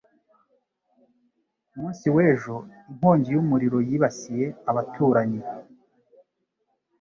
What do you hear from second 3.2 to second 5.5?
y'umuriro yibasiye abaturanyi.